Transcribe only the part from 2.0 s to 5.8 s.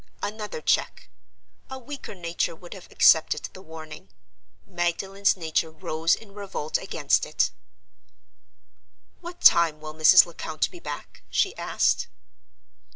nature would have accepted the warning. Magdalen's nature